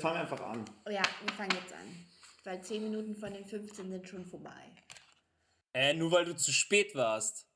Fang 0.00 0.16
einfach 0.16 0.40
an. 0.40 0.64
Oh 0.86 0.90
ja, 0.90 1.02
wir 1.22 1.32
fangen 1.34 1.50
jetzt 1.60 1.72
an. 1.72 2.06
Weil 2.44 2.62
10 2.62 2.84
Minuten 2.84 3.16
von 3.16 3.32
den 3.32 3.44
15 3.44 3.90
sind 3.90 4.08
schon 4.08 4.24
vorbei. 4.24 4.72
Äh, 5.74 5.94
nur 5.94 6.12
weil 6.12 6.24
du 6.24 6.36
zu 6.36 6.52
spät 6.52 6.94
warst. 6.94 7.46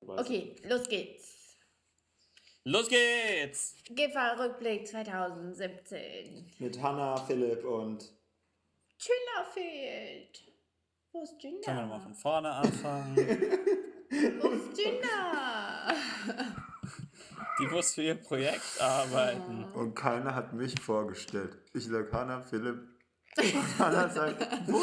Okay, 0.00 0.56
los 0.64 0.88
geht's. 0.88 1.56
Los 2.64 2.88
geht's! 2.88 3.74
GEFA-Rückblick 3.90 4.86
2017. 4.86 6.50
Mit 6.58 6.80
Hannah, 6.80 7.16
Philipp 7.16 7.64
und. 7.64 8.10
Chilla 8.98 9.44
fehlt. 9.52 10.42
Wo 11.12 11.22
ist 11.22 11.38
Können 11.40 11.60
wir 11.60 11.74
nochmal 11.74 11.98
Gina? 11.98 12.02
von 12.04 12.14
vorne 12.14 12.50
anfangen. 12.52 13.16
Wo 14.40 14.48
ist 14.48 14.76
Gina? 14.76 15.94
Die 17.62 17.68
muss 17.68 17.94
für 17.94 18.02
ihr 18.02 18.16
Projekt 18.16 18.80
arbeiten. 18.80 19.64
Und 19.74 19.94
keiner 19.94 20.34
hat 20.34 20.52
mich 20.52 20.74
vorgestellt. 20.80 21.56
Ich 21.72 21.86
sag 21.86 22.12
Hannah, 22.12 22.40
Philipp. 22.40 22.80
Und 23.38 23.78
Hannah 23.78 24.08
sagt, 24.08 24.46
wo 24.66 24.80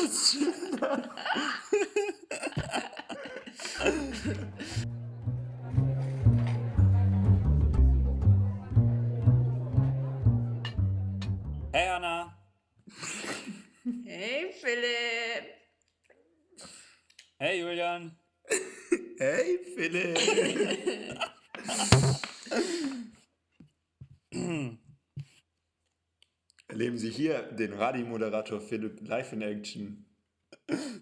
den 27.60 27.74
Radiomoderator 27.74 28.60
Philipp 28.60 29.08
live 29.08 29.34
in 29.34 29.42
Action. 29.42 30.06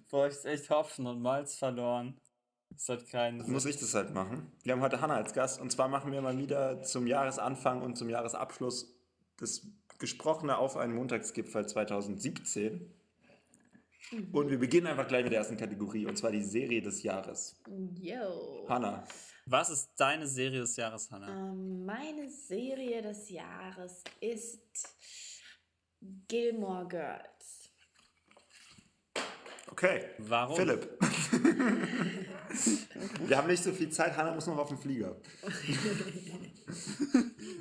Boah, 0.09 0.27
ich 0.27 0.43
echt 0.45 0.69
Hopfen 0.69 1.05
und 1.07 1.21
Malz 1.21 1.55
verloren. 1.57 2.19
Das 2.69 2.89
hat 2.89 3.07
keinen 3.09 3.37
Muss 3.49 3.63
Sinn. 3.63 3.71
ich 3.71 3.77
das 3.79 3.93
halt 3.93 4.13
machen? 4.13 4.51
Wir 4.63 4.73
haben 4.73 4.81
heute 4.81 4.99
Hannah 5.01 5.15
als 5.15 5.33
Gast 5.33 5.61
und 5.61 5.71
zwar 5.71 5.87
machen 5.87 6.11
wir 6.11 6.21
mal 6.21 6.37
wieder 6.37 6.81
zum 6.83 7.07
Jahresanfang 7.07 7.81
und 7.81 7.97
zum 7.97 8.09
Jahresabschluss 8.09 8.93
das 9.37 9.67
Gesprochene 9.99 10.57
auf 10.57 10.77
einen 10.77 10.93
Montagsgipfel 10.93 11.65
2017. 11.65 12.93
Und 14.31 14.49
wir 14.49 14.59
beginnen 14.59 14.87
einfach 14.87 15.07
gleich 15.07 15.23
mit 15.23 15.33
der 15.33 15.39
ersten 15.39 15.57
Kategorie 15.57 16.05
und 16.05 16.17
zwar 16.17 16.31
die 16.31 16.43
Serie 16.43 16.81
des 16.81 17.03
Jahres. 17.03 17.61
Yo. 17.95 18.65
Hannah, 18.69 19.03
Was 19.45 19.69
ist 19.69 19.89
deine 19.97 20.27
Serie 20.27 20.61
des 20.61 20.77
Jahres, 20.77 21.09
Hannah? 21.11 21.51
Ähm, 21.51 21.85
meine 21.85 22.29
Serie 22.29 23.01
des 23.01 23.29
Jahres 23.29 24.03
ist 24.21 24.61
Gilmore 26.27 26.87
Girls. 26.87 27.69
okay. 29.71 30.05
Warum? 30.19 30.55
Philipp. 30.55 30.97
wir 33.27 33.37
haben 33.37 33.47
nicht 33.47 33.63
so 33.63 33.71
viel 33.71 33.89
Zeit, 33.89 34.15
Hannah 34.17 34.33
muss 34.33 34.47
noch 34.47 34.57
auf 34.57 34.69
den 34.69 34.77
Flieger. 34.77 35.15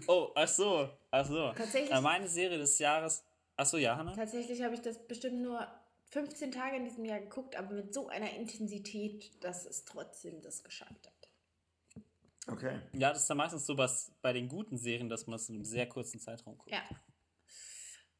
Oh, 0.08 0.30
ach 0.36 0.47
so, 0.48 0.89
ach 1.11 1.27
so. 1.27 1.52
Tatsächlich- 1.52 2.00
meine 2.00 2.28
Serie 2.28 2.58
des 2.58 2.78
Jahres. 2.78 3.24
Ach 3.56 3.67
so, 3.67 3.77
ja, 3.77 3.97
Hannah? 3.97 4.14
Tatsächlich 4.14 4.62
habe 4.62 4.74
ich 4.74 4.80
das 4.80 5.05
bestimmt 5.06 5.42
nur 5.42 5.67
15 6.11 6.52
Tage 6.52 6.77
in 6.77 6.84
diesem 6.84 7.05
Jahr 7.05 7.19
geguckt, 7.20 7.56
aber 7.56 7.74
mit 7.74 7.92
so 7.92 8.08
einer 8.08 8.30
Intensität, 8.34 9.33
dass 9.42 9.67
es 9.67 9.84
trotzdem 9.84 10.41
das 10.42 10.62
geschafft 10.62 11.06
hat. 11.06 12.02
Okay. 12.48 12.80
Ja, 12.92 13.11
das 13.11 13.22
ist 13.22 13.30
dann 13.30 13.39
meistens 13.39 13.67
so 13.67 13.77
was 13.77 14.12
bei 14.22 14.33
den 14.33 14.48
guten 14.48 14.78
Serien, 14.78 15.08
dass 15.08 15.27
man 15.27 15.33
das 15.33 15.48
in 15.48 15.56
einem 15.56 15.64
sehr 15.64 15.89
kurzen 15.89 16.20
Zeitraum 16.20 16.56
guckt. 16.56 16.70
Ja. 16.70 16.83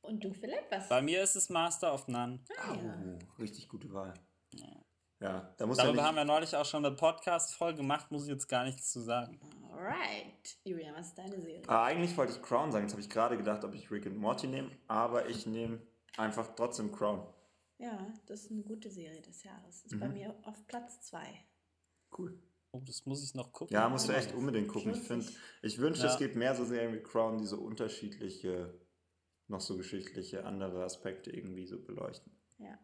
Und 0.09 0.23
du, 0.23 0.33
Philipp, 0.33 0.65
was? 0.71 0.89
Bei 0.89 1.03
mir 1.03 1.23
ist 1.23 1.37
es 1.37 1.49
Master 1.49 1.93
of 1.93 2.07
None. 2.09 2.41
Ah, 2.59 2.75
ja. 2.75 2.99
Oh, 3.05 3.41
richtig 3.43 3.69
gute 3.69 3.93
Wahl. 3.93 4.15
Ja, 5.19 5.55
da 5.57 5.67
muss 5.67 5.79
ja 5.79 5.85
Darüber 5.85 6.03
nicht, 6.03 6.09
haben 6.09 6.17
wir 6.17 6.25
neulich 6.27 6.55
auch 6.55 6.65
schon 6.67 6.85
eine 6.85 6.95
Podcast-Folge 6.95 7.79
gemacht, 7.79 8.11
muss 8.11 8.25
ich 8.25 8.29
jetzt 8.29 8.49
gar 8.49 8.65
nichts 8.65 8.93
zu 8.93 9.01
sagen. 9.01 9.41
Alright. 9.73 10.59
Julian, 10.65 10.95
was 10.95 11.09
ist 11.09 11.19
deine 11.19 11.41
Serie? 11.41 11.63
Ah, 11.69 11.85
eigentlich 11.85 12.15
wollte 12.19 12.33
ich 12.35 12.43
Crown 12.43 12.71
sagen. 12.71 12.85
Jetzt 12.85 12.93
habe 12.93 13.01
ich 13.01 13.09
gerade 13.11 13.37
gedacht, 13.39 13.65
ob 13.65 13.75
ich 13.75 13.91
Rick 13.91 14.07
and 14.07 14.19
Morty 14.19 14.47
nehme, 14.47 14.71
aber 14.89 15.27
ich 15.29 15.47
nehme 15.47 15.81
einfach 16.19 16.55
trotzdem 16.55 16.93
Crown. 16.93 17.27
Ja, 17.79 18.07
das 18.27 18.43
ist 18.45 18.51
eine 18.53 18.63
gute 18.63 18.91
Serie 18.91 19.23
des 19.23 19.43
Jahres. 19.43 19.85
Ist 19.87 19.95
Mhm. 19.95 20.01
bei 20.01 20.09
mir 20.09 20.35
auf 20.45 20.67
Platz 20.67 21.01
2. 21.03 21.19
Cool. 22.17 22.39
Oh, 22.73 22.81
das 22.87 23.07
muss 23.07 23.25
ich 23.25 23.35
noch 23.35 23.53
gucken. 23.53 23.75
Ja, 23.75 23.89
musst 23.89 24.09
du 24.09 24.13
echt 24.13 24.35
unbedingt 24.35 24.69
gucken. 24.69 24.93
Ich 24.93 25.03
sich. 25.03 25.37
ich 25.63 25.79
wünschte, 25.79 26.07
Ja. 26.07 26.13
es 26.13 26.19
gibt 26.19 26.37
mehr 26.37 26.55
so 26.55 26.65
Serien 26.67 26.93
wie 26.95 27.03
Crown, 27.03 27.39
die 27.39 27.47
so 27.47 27.59
unterschiedliche, 27.59 28.79
noch 29.49 29.61
so 29.61 29.77
geschichtliche 29.77 30.45
andere 30.45 30.85
Aspekte 30.85 31.31
irgendwie 31.31 31.67
so 31.67 31.81
beleuchten. 31.81 32.33
Ja. 32.59 32.79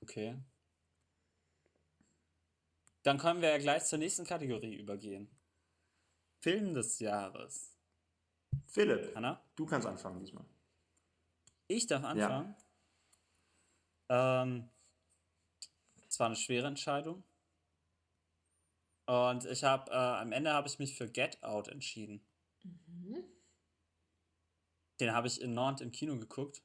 Okay. 0.00 0.36
Dann 3.02 3.18
können 3.18 3.42
wir 3.42 3.50
ja 3.50 3.58
gleich 3.58 3.84
zur 3.84 3.98
nächsten 3.98 4.24
Kategorie 4.24 4.76
übergehen. 4.76 5.28
Film 6.40 6.74
des 6.74 6.98
Jahres. 6.98 7.76
Philipp, 8.66 9.14
Hanna? 9.14 9.42
du 9.56 9.66
kannst 9.66 9.86
anfangen 9.86 10.20
diesmal. 10.20 10.44
Ich 11.68 11.86
darf 11.86 12.04
anfangen. 12.04 12.54
Ähm, 14.08 14.68
es 16.08 16.18
war 16.18 16.26
eine 16.26 16.36
schwere 16.36 16.66
Entscheidung. 16.66 17.22
Und 19.06 19.44
ich 19.46 19.64
habe, 19.64 19.90
äh, 19.90 19.94
am 19.94 20.32
Ende 20.32 20.52
habe 20.52 20.68
ich 20.68 20.78
mich 20.78 20.96
für 20.96 21.08
Get 21.08 21.42
Out 21.42 21.68
entschieden. 21.68 22.24
Den 25.00 25.12
habe 25.12 25.26
ich 25.26 25.40
in 25.40 25.54
Nantes 25.54 25.84
im 25.84 25.92
Kino 25.92 26.18
geguckt. 26.18 26.62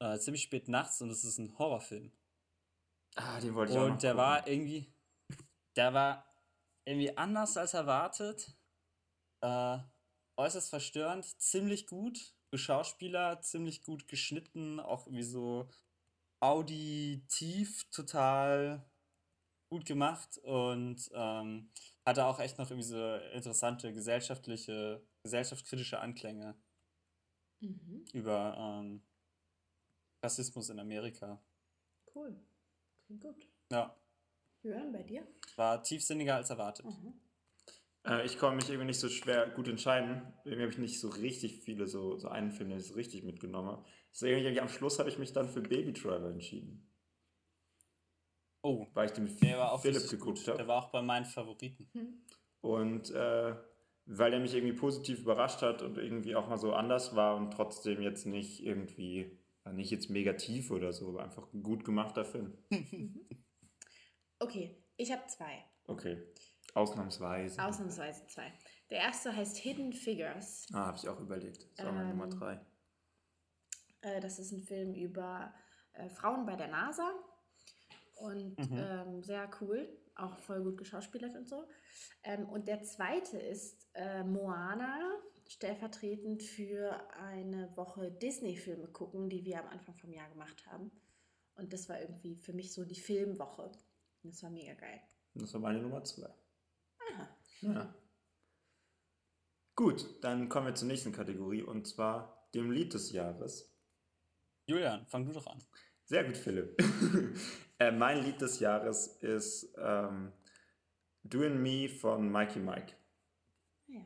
Äh, 0.00 0.18
ziemlich 0.18 0.42
spät 0.42 0.68
nachts 0.68 1.00
und 1.00 1.10
es 1.10 1.24
ist 1.24 1.38
ein 1.38 1.56
Horrorfilm. 1.58 2.12
Ah, 3.16 3.40
den 3.40 3.54
wollte 3.54 3.72
ich 3.72 3.78
auch 3.78 3.82
noch 3.86 3.92
Und 3.94 4.02
der 4.02 4.12
gucken. 4.12 4.26
war 4.26 4.48
irgendwie, 4.48 4.92
der 5.76 5.94
war 5.94 6.26
irgendwie 6.84 7.16
anders 7.16 7.56
als 7.56 7.74
erwartet. 7.74 8.56
Äh, 9.42 9.78
äußerst 10.36 10.70
verstörend, 10.70 11.24
ziemlich 11.40 11.86
gut 11.86 12.34
Schauspieler, 12.54 13.40
ziemlich 13.40 13.82
gut 13.82 14.08
geschnitten, 14.08 14.80
auch 14.80 15.06
irgendwie 15.06 15.22
so 15.22 15.70
auditiv 16.40 17.88
total 17.90 18.84
gut 19.70 19.86
gemacht 19.86 20.38
und 20.38 21.08
ähm, 21.14 21.72
hatte 22.04 22.26
auch 22.26 22.40
echt 22.40 22.58
noch 22.58 22.70
irgendwie 22.70 22.88
so 22.88 23.14
interessante 23.32 23.92
gesellschaftliche, 23.92 25.06
gesellschaftskritische 25.22 26.00
Anklänge 26.00 26.60
Mhm. 27.62 28.04
über 28.12 28.56
ähm, 28.58 29.02
Rassismus 30.22 30.68
in 30.68 30.78
Amerika. 30.78 31.40
Cool. 32.14 32.36
Klingt 33.06 33.22
gut. 33.22 33.48
Ja, 33.70 33.96
Julian, 34.62 34.92
bei 34.92 35.02
dir? 35.02 35.26
war 35.56 35.82
tiefsinniger 35.82 36.36
als 36.36 36.50
erwartet. 36.50 36.86
Mhm. 36.86 37.14
Äh, 38.04 38.24
ich 38.26 38.38
konnte 38.38 38.56
mich 38.56 38.68
irgendwie 38.68 38.86
nicht 38.86 39.00
so 39.00 39.08
schwer 39.08 39.48
gut 39.50 39.68
entscheiden. 39.68 40.32
Irgendwie 40.44 40.62
habe 40.62 40.72
ich 40.72 40.78
nicht 40.78 41.00
so 41.00 41.08
richtig 41.08 41.60
viele, 41.60 41.86
so, 41.86 42.18
so 42.18 42.28
einen 42.28 42.52
Film, 42.52 42.70
den 42.70 42.78
ich 42.78 42.86
so 42.86 42.94
richtig 42.94 43.22
mitgenommen 43.24 43.68
habe. 43.68 43.84
Deswegen 44.12 44.40
irgendwie 44.40 44.60
am 44.60 44.68
Schluss 44.68 44.98
habe 44.98 45.08
ich 45.08 45.18
mich 45.18 45.32
dann 45.32 45.48
für 45.48 45.60
Baby 45.60 45.92
Driver 45.92 46.28
entschieden. 46.30 46.88
Oh, 48.62 48.86
Weil 48.94 49.06
ich 49.06 49.12
den 49.12 49.26
der 49.40 49.58
war 49.58 49.72
auch 49.72 49.82
Philipp 49.82 50.08
geguckt 50.08 50.46
habe. 50.46 50.58
Der 50.58 50.68
war 50.68 50.84
auch 50.84 50.90
bei 50.90 51.02
meinen 51.02 51.24
Favoriten. 51.24 52.24
Und 52.60 53.10
äh, 53.10 53.56
weil 54.06 54.30
der 54.30 54.40
mich 54.40 54.54
irgendwie 54.54 54.74
positiv 54.76 55.20
überrascht 55.20 55.62
hat 55.62 55.82
und 55.82 55.98
irgendwie 55.98 56.34
auch 56.36 56.48
mal 56.48 56.58
so 56.58 56.72
anders 56.74 57.14
war 57.14 57.36
und 57.36 57.52
trotzdem 57.52 58.02
jetzt 58.02 58.26
nicht 58.26 58.62
irgendwie, 58.64 59.38
äh, 59.64 59.72
nicht 59.72 59.90
jetzt 59.90 60.10
mega 60.10 60.32
tief 60.34 60.70
oder 60.70 60.92
so, 60.92 61.08
aber 61.10 61.22
einfach 61.24 61.52
ein 61.52 61.62
gut 61.62 61.84
gemachter 61.84 62.24
Film. 62.24 62.56
Okay, 64.38 64.76
ich 64.96 65.12
habe 65.12 65.24
zwei. 65.28 65.64
Okay. 65.86 66.20
Ausnahmsweise. 66.74 67.62
Ausnahmsweise 67.64 68.26
zwei. 68.26 68.52
Der 68.90 68.98
erste 68.98 69.34
heißt 69.36 69.56
Hidden 69.58 69.92
Figures. 69.92 70.66
ah, 70.72 70.86
habe 70.86 70.96
ich 70.96 71.08
auch 71.08 71.20
überlegt. 71.20 71.68
Das 71.76 71.86
war 71.86 71.92
meine 71.92 72.10
Ähm, 72.10 72.16
Nummer 72.16 72.28
drei. 72.28 72.60
Äh, 74.00 74.20
das 74.20 74.40
ist 74.40 74.50
ein 74.50 74.62
Film 74.62 74.94
über 74.94 75.54
äh, 75.92 76.08
Frauen 76.08 76.44
bei 76.44 76.56
der 76.56 76.66
NASA. 76.68 77.12
Und 78.16 78.56
ähm, 78.72 79.22
sehr 79.22 79.48
cool. 79.60 79.88
Auch 80.14 80.38
voll 80.38 80.62
gut 80.62 80.76
geschauspielert 80.76 81.36
und 81.36 81.48
so. 81.48 81.66
Ähm, 82.22 82.48
und 82.48 82.68
der 82.68 82.82
zweite 82.82 83.38
ist 83.38 83.88
äh, 83.94 84.22
Moana, 84.24 84.98
stellvertretend 85.46 86.42
für 86.42 86.92
eine 87.14 87.74
Woche 87.76 88.10
Disney-Filme 88.10 88.88
gucken, 88.88 89.28
die 89.28 89.44
wir 89.44 89.60
am 89.60 89.68
Anfang 89.68 89.96
vom 89.96 90.12
Jahr 90.12 90.28
gemacht 90.28 90.66
haben. 90.66 90.90
Und 91.54 91.72
das 91.72 91.88
war 91.88 92.00
irgendwie 92.00 92.36
für 92.36 92.52
mich 92.52 92.72
so 92.72 92.84
die 92.84 93.00
Filmwoche. 93.00 93.70
Und 94.22 94.32
das 94.32 94.42
war 94.42 94.50
mega 94.50 94.74
geil. 94.74 95.00
Das 95.34 95.52
war 95.54 95.60
meine 95.60 95.80
Nummer 95.80 96.04
zwei. 96.04 96.28
Aha. 97.12 97.28
Ja. 97.62 97.94
Gut, 99.74 100.22
dann 100.22 100.48
kommen 100.48 100.66
wir 100.66 100.74
zur 100.74 100.88
nächsten 100.88 101.12
Kategorie 101.12 101.62
und 101.62 101.86
zwar 101.86 102.48
dem 102.54 102.70
Lied 102.70 102.92
des 102.92 103.12
Jahres. 103.12 103.74
Julian, 104.66 105.06
fang 105.06 105.24
du 105.24 105.32
doch 105.32 105.46
an. 105.46 105.62
Sehr 106.12 106.24
gut, 106.24 106.36
Philipp. 106.36 106.76
äh, 107.78 107.90
mein 107.90 108.22
Lied 108.22 108.38
des 108.38 108.60
Jahres 108.60 109.06
ist 109.22 109.72
ähm, 109.82 110.30
Do 111.24 111.40
and 111.42 111.62
Me 111.62 111.88
von 111.88 112.30
Mikey 112.30 112.58
Mike. 112.58 112.92
Ja, 113.86 114.02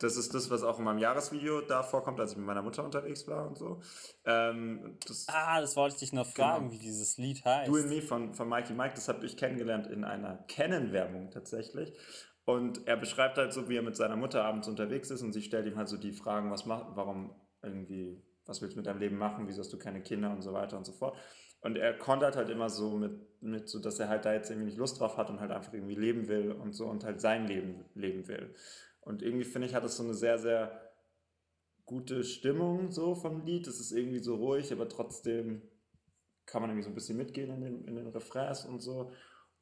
Das 0.00 0.16
ist 0.16 0.34
das, 0.34 0.50
was 0.50 0.64
auch 0.64 0.80
in 0.80 0.84
meinem 0.84 0.98
Jahresvideo 0.98 1.60
da 1.60 1.84
vorkommt, 1.84 2.18
als 2.18 2.32
ich 2.32 2.38
mit 2.38 2.46
meiner 2.46 2.62
Mutter 2.62 2.82
unterwegs 2.84 3.28
war 3.28 3.46
und 3.46 3.56
so. 3.56 3.80
Ähm, 4.24 4.98
das 5.06 5.28
Ah, 5.28 5.60
das 5.60 5.76
wollte 5.76 5.94
ich 5.94 6.00
dich 6.00 6.12
noch 6.12 6.26
fragen, 6.26 6.70
Genau. 6.70 6.72
wie 6.72 6.84
dieses 6.84 7.16
Lied 7.18 7.44
heißt. 7.44 7.70
Do 7.70 7.76
and 7.76 7.88
Me 7.88 8.02
von, 8.02 8.34
von 8.34 8.48
Mikey 8.48 8.72
Mike, 8.72 8.94
das 8.96 9.06
habe 9.06 9.24
ich 9.24 9.36
kennengelernt 9.36 9.86
in 9.86 10.02
einer 10.02 10.38
Canon-Werbung 10.48 11.30
tatsächlich. 11.30 11.92
Und 12.46 12.84
er 12.88 12.96
beschreibt 12.96 13.38
halt 13.38 13.52
so, 13.52 13.68
wie 13.68 13.76
er 13.76 13.82
mit 13.82 13.94
seiner 13.94 14.16
Mutter 14.16 14.44
abends 14.44 14.66
unterwegs 14.66 15.08
ist 15.12 15.22
und 15.22 15.32
sie 15.32 15.42
stellt 15.42 15.68
ihm 15.68 15.76
halt 15.76 15.86
so 15.86 15.96
die 15.98 16.14
Fragen, 16.14 16.50
was 16.50 16.66
macht, 16.66 16.96
warum 16.96 17.32
irgendwie, 17.62 18.20
was 18.46 18.60
willst 18.60 18.74
du 18.74 18.78
mit 18.78 18.86
deinem 18.86 19.00
Leben 19.00 19.16
machen, 19.16 19.46
wieso 19.46 19.60
hast 19.60 19.72
du 19.72 19.78
keine 19.78 20.02
Kinder 20.02 20.30
und 20.30 20.42
so 20.42 20.52
weiter 20.52 20.76
und 20.76 20.84
so 20.84 20.92
fort. 20.92 21.16
Und 21.60 21.76
er 21.76 21.96
kontert 21.96 22.36
halt 22.36 22.48
immer 22.48 22.68
so 22.68 22.96
mit, 22.96 23.40
mit 23.40 23.68
so, 23.68 23.78
dass 23.78 24.00
er 24.00 24.08
halt 24.08 24.24
da 24.24 24.32
jetzt 24.32 24.50
irgendwie 24.50 24.66
nicht 24.66 24.78
Lust 24.78 24.98
drauf 24.98 25.16
hat 25.16 25.30
und 25.30 25.40
halt 25.40 25.52
einfach 25.52 25.72
irgendwie 25.72 25.94
leben 25.94 26.28
will 26.28 26.52
und 26.52 26.72
so 26.72 26.86
und 26.86 27.04
halt 27.04 27.20
sein 27.20 27.46
Leben 27.46 27.84
leben 27.94 28.26
will. 28.26 28.54
Und 29.00 29.22
irgendwie 29.22 29.44
finde 29.44 29.68
ich, 29.68 29.74
hat 29.74 29.84
es 29.84 29.96
so 29.96 30.02
eine 30.02 30.14
sehr, 30.14 30.38
sehr 30.38 30.92
gute 31.86 32.24
Stimmung 32.24 32.90
so 32.90 33.14
vom 33.14 33.44
Lied. 33.44 33.66
Es 33.66 33.80
ist 33.80 33.92
irgendwie 33.92 34.18
so 34.18 34.36
ruhig, 34.36 34.72
aber 34.72 34.88
trotzdem 34.88 35.62
kann 36.46 36.62
man 36.62 36.70
irgendwie 36.70 36.84
so 36.84 36.90
ein 36.90 36.94
bisschen 36.94 37.16
mitgehen 37.16 37.50
in 37.50 37.60
den, 37.60 37.84
in 37.84 37.94
den 37.94 38.08
Refrains 38.08 38.64
und 38.64 38.80
so. 38.80 39.12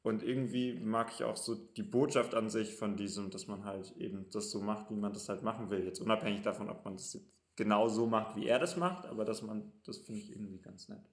Und 0.03 0.23
irgendwie 0.23 0.79
mag 0.79 1.11
ich 1.13 1.23
auch 1.23 1.35
so 1.35 1.53
die 1.53 1.83
Botschaft 1.83 2.33
an 2.33 2.49
sich 2.49 2.75
von 2.75 2.97
diesem, 2.97 3.29
dass 3.29 3.45
man 3.45 3.65
halt 3.65 3.95
eben 3.97 4.27
das 4.31 4.49
so 4.49 4.59
macht, 4.59 4.89
wie 4.89 4.95
man 4.95 5.13
das 5.13 5.29
halt 5.29 5.43
machen 5.43 5.69
will. 5.69 5.85
Jetzt 5.85 5.99
unabhängig 5.99 6.41
davon, 6.41 6.69
ob 6.69 6.83
man 6.83 6.95
das 6.95 7.13
jetzt 7.13 7.29
genau 7.61 7.87
so 7.87 8.07
macht, 8.07 8.35
wie 8.35 8.47
er 8.47 8.57
das 8.57 8.75
macht, 8.75 9.05
aber 9.05 9.23
dass 9.23 9.43
man, 9.43 9.71
das 9.85 9.99
finde 9.99 10.19
ich 10.19 10.31
irgendwie 10.31 10.57
ganz 10.57 10.89
nett. 10.89 11.07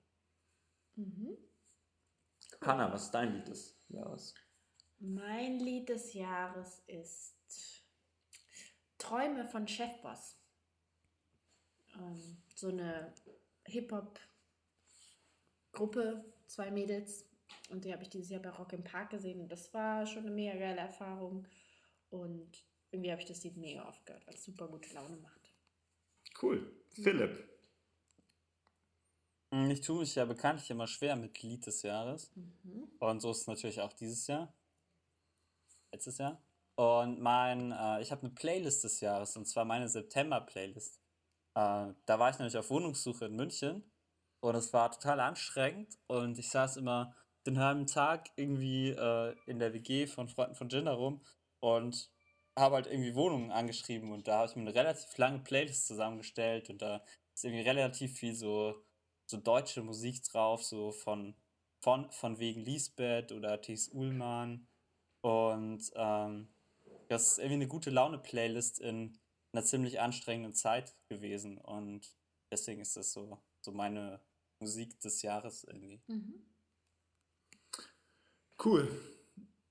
Mhm. 0.96 1.36
Hanna, 2.62 2.90
was 2.90 3.04
ist 3.04 3.10
dein 3.10 3.34
Lied 3.34 3.48
des 3.48 3.78
Jahres? 3.88 4.34
Mein 4.98 5.58
Lied 5.58 5.90
des 5.90 6.14
Jahres 6.14 6.82
ist 6.86 7.36
Träume 8.96 9.44
von 9.44 9.68
Chefboss. 9.68 10.38
Ähm, 11.98 12.38
so 12.54 12.68
eine 12.68 13.12
Hip-Hop-Gruppe, 13.66 16.24
zwei 16.46 16.70
Mädels. 16.70 17.26
Und 17.68 17.84
die 17.84 17.92
habe 17.92 18.04
ich 18.04 18.08
dieses 18.08 18.30
Jahr 18.30 18.40
bei 18.40 18.48
Rock 18.48 18.72
im 18.72 18.84
Park 18.84 19.10
gesehen. 19.10 19.42
Und 19.42 19.52
das 19.52 19.74
war 19.74 20.06
schon 20.06 20.24
eine 20.24 20.34
mega 20.34 20.58
geile 20.58 20.80
Erfahrung. 20.80 21.46
Und 22.08 22.64
irgendwie 22.90 23.10
habe 23.10 23.20
ich 23.20 23.28
das 23.28 23.44
Lied 23.44 23.58
mega 23.58 23.86
oft 23.86 24.06
gehört, 24.06 24.26
weil 24.26 24.34
es 24.34 24.46
super 24.46 24.66
gute 24.66 24.94
Laune 24.94 25.18
macht. 25.18 25.37
Cool. 26.40 26.70
Philipp. 26.92 27.48
Hm, 29.52 29.70
Ich 29.70 29.80
tue 29.80 30.00
mich 30.00 30.14
ja 30.14 30.24
bekanntlich 30.24 30.70
immer 30.70 30.86
schwer 30.86 31.16
mit 31.16 31.42
Lied 31.42 31.66
des 31.66 31.82
Jahres. 31.82 32.30
Mhm. 32.34 32.88
Und 32.98 33.20
so 33.20 33.30
ist 33.30 33.42
es 33.42 33.46
natürlich 33.46 33.80
auch 33.80 33.92
dieses 33.92 34.26
Jahr. 34.26 34.52
Letztes 35.92 36.18
Jahr. 36.18 36.42
Und 36.76 37.20
mein, 37.20 37.72
äh, 37.72 38.00
ich 38.02 38.12
habe 38.12 38.22
eine 38.22 38.30
Playlist 38.30 38.84
des 38.84 39.00
Jahres, 39.00 39.36
und 39.36 39.46
zwar 39.46 39.64
meine 39.64 39.88
September-Playlist. 39.88 41.00
Äh, 41.54 41.92
da 42.06 42.18
war 42.18 42.30
ich 42.30 42.38
nämlich 42.38 42.56
auf 42.56 42.70
Wohnungssuche 42.70 43.24
in 43.24 43.36
München. 43.36 43.90
Und 44.40 44.54
es 44.54 44.72
war 44.72 44.92
total 44.92 45.18
anstrengend. 45.20 45.98
Und 46.06 46.38
ich 46.38 46.50
saß 46.50 46.76
immer 46.76 47.14
den 47.46 47.58
halben 47.58 47.86
Tag 47.86 48.30
irgendwie 48.36 48.90
äh, 48.90 49.34
in 49.46 49.58
der 49.58 49.72
WG 49.72 50.06
von 50.06 50.28
Freunden 50.28 50.54
von 50.54 50.68
Gin 50.68 50.86
rum 50.86 51.22
und 51.60 52.10
habe 52.58 52.76
halt 52.76 52.86
irgendwie 52.86 53.14
Wohnungen 53.14 53.50
angeschrieben. 53.50 54.12
Und 54.12 54.28
da 54.28 54.38
habe 54.38 54.48
ich 54.48 54.56
mir 54.56 54.62
eine 54.62 54.74
relativ 54.74 55.16
lange 55.18 55.40
Playlist 55.40 55.86
zusammengestellt. 55.86 56.70
Und 56.70 56.82
da 56.82 57.02
ist 57.34 57.44
irgendwie 57.44 57.62
relativ 57.62 58.18
viel 58.18 58.34
so, 58.34 58.74
so 59.26 59.36
deutsche 59.36 59.82
Musik 59.82 60.22
drauf, 60.24 60.64
so 60.64 60.92
von, 60.92 61.34
von, 61.80 62.10
von 62.10 62.38
wegen 62.38 62.60
Lisbeth 62.60 63.32
oder 63.32 63.60
Thies 63.60 63.88
Ullmann. 63.88 64.66
Und 65.20 65.90
ähm, 65.94 66.48
das 67.08 67.32
ist 67.32 67.38
irgendwie 67.38 67.54
eine 67.54 67.68
gute 67.68 67.90
Laune-Playlist 67.90 68.80
in 68.80 69.18
einer 69.52 69.64
ziemlich 69.64 70.00
anstrengenden 70.00 70.54
Zeit 70.54 70.96
gewesen. 71.08 71.58
Und 71.58 72.14
deswegen 72.50 72.80
ist 72.80 72.96
das 72.96 73.12
so, 73.12 73.38
so 73.60 73.72
meine 73.72 74.20
Musik 74.60 75.00
des 75.00 75.22
Jahres 75.22 75.64
irgendwie. 75.64 76.00
Mhm. 76.06 76.46
Cool. 78.62 79.17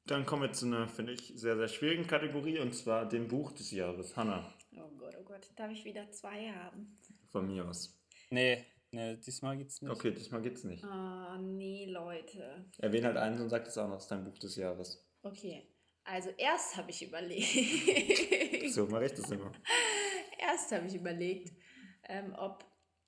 Dann 0.07 0.25
kommen 0.25 0.43
wir 0.43 0.53
zu 0.53 0.65
einer, 0.65 0.87
finde 0.87 1.13
ich, 1.13 1.33
sehr, 1.35 1.57
sehr 1.57 1.67
schwierigen 1.67 2.07
Kategorie 2.07 2.59
und 2.59 2.73
zwar 2.73 3.07
dem 3.07 3.27
Buch 3.27 3.51
des 3.51 3.71
Jahres. 3.71 4.15
Hanna, 4.15 4.53
Oh 4.77 4.89
Gott, 4.97 5.15
oh 5.19 5.23
Gott, 5.23 5.49
darf 5.55 5.71
ich 5.71 5.83
wieder 5.85 6.09
zwei 6.11 6.49
haben? 6.51 6.97
von 7.31 7.45
mir 7.45 7.67
aus. 7.67 7.93
Nee, 8.29 8.65
nee, 8.91 9.17
diesmal 9.17 9.57
geht's 9.57 9.81
nicht. 9.81 9.91
Okay, 9.91 10.11
diesmal 10.11 10.41
geht's 10.41 10.63
nicht. 10.63 10.83
Oh, 10.83 11.37
nee, 11.39 11.85
Leute. 11.91 12.65
Erwähne 12.77 13.07
halt 13.07 13.17
eins 13.17 13.41
und 13.41 13.49
sag 13.49 13.67
es 13.67 13.77
auch 13.77 13.87
noch, 13.87 13.95
das 13.95 14.03
ist 14.03 14.11
dein 14.11 14.23
Buch 14.23 14.37
des 14.39 14.55
Jahres. 14.55 15.05
Okay, 15.23 15.67
also 16.05 16.29
erst 16.37 16.77
habe 16.77 16.89
ich 16.91 17.05
überlegt. 17.05 18.71
So 18.71 18.85
mache 18.87 19.05
ich 19.05 19.11
das 19.13 19.29
immer. 19.31 19.51
Erst 20.39 20.71
habe 20.71 20.87
ich 20.87 20.95
überlegt, 20.95 21.51
ähm, 22.03 22.33
ob 22.37 22.63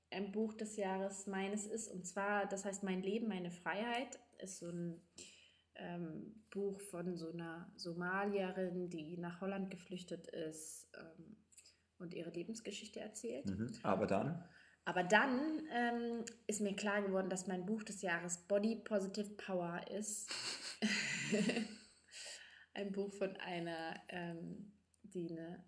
ein 0.10 0.32
Buch 0.32 0.54
des 0.54 0.76
Jahres 0.78 1.28
meines 1.28 1.66
ist. 1.66 1.88
Und 1.90 2.06
zwar, 2.06 2.46
das 2.48 2.66
heißt 2.66 2.84
Mein 2.84 3.02
Leben, 3.02 3.28
meine 3.28 3.52
Freiheit. 3.52 4.20
Ist 4.40 4.60
so 4.60 4.70
ein 4.70 5.02
ähm, 5.80 6.44
Buch 6.50 6.80
von 6.80 7.16
so 7.16 7.32
einer 7.32 7.72
Somalierin, 7.76 8.90
die 8.90 9.18
nach 9.18 9.42
Holland 9.42 9.70
geflüchtet 9.70 10.28
ist 10.28 10.88
ähm, 10.98 11.38
und 11.98 12.14
ihre 12.14 12.32
Lebensgeschichte 12.32 13.00
erzählt. 13.00 13.46
Mhm. 13.46 13.72
Aber 13.84 14.08
dann, 14.08 14.44
Aber 14.86 15.04
dann 15.04 15.62
ähm, 15.72 16.26
ist 16.48 16.62
mir 16.62 16.76
klar 16.76 17.02
geworden, 17.02 17.30
dass 17.30 17.48
mein 17.48 17.66
Buch 17.66 17.84
des 17.84 18.02
Jahres 18.02 18.40
Body 18.48 18.78
Positive 18.78 19.30
Power 19.36 19.86
ist. 19.92 20.32
Ein 22.74 22.92
Buch 22.92 23.14
von 23.14 23.36
einer, 23.38 23.96
ähm, 24.10 24.74
die, 25.04 25.30
eine, 25.32 25.64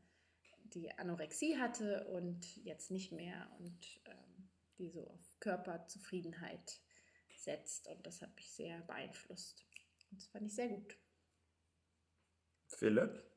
die 0.63 0.91
Anorexie 0.97 1.57
hatte 1.57 2.07
und 2.07 2.57
jetzt 2.63 2.91
nicht 2.91 3.11
mehr 3.11 3.51
und 3.59 4.01
ähm, 4.05 4.49
die 4.77 4.89
so 4.89 5.07
auf 5.07 5.39
Körperzufriedenheit 5.39 6.81
setzt. 7.35 7.87
Und 7.87 8.05
das 8.05 8.21
hat 8.21 8.35
mich 8.35 8.51
sehr 8.51 8.81
beeinflusst. 8.81 9.65
Das 10.11 10.27
fand 10.27 10.45
ich 10.45 10.53
sehr 10.53 10.69
gut. 10.69 10.97
Philipp. 12.67 13.31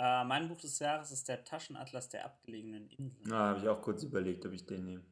Äh, 0.00 0.24
mein 0.24 0.48
Buch 0.48 0.60
des 0.60 0.78
Jahres 0.78 1.10
ist 1.10 1.28
der 1.28 1.44
Taschenatlas 1.44 2.08
der 2.08 2.24
abgelegenen 2.24 2.88
Inseln. 2.88 3.24
Na, 3.28 3.48
habe 3.48 3.60
ich 3.60 3.68
auch 3.68 3.82
kurz 3.82 4.02
überlegt, 4.04 4.46
ob 4.46 4.52
ich 4.52 4.64
den 4.64 4.84
nehme. 4.84 5.04